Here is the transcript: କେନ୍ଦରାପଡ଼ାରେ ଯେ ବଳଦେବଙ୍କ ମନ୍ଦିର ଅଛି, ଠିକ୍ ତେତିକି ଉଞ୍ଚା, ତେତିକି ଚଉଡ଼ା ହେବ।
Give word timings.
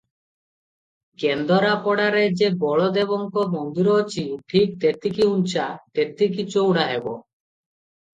କେନ୍ଦରାପଡ଼ାରେ 1.23 2.23
ଯେ 2.39 2.47
ବଳଦେବଙ୍କ 2.63 3.43
ମନ୍ଦିର 3.51 3.93
ଅଛି, 4.05 4.23
ଠିକ୍ 4.53 4.73
ତେତିକି 4.85 5.27
ଉଞ୍ଚା, 5.35 5.67
ତେତିକି 5.99 6.47
ଚଉଡ଼ା 6.55 6.87
ହେବ। 6.95 7.15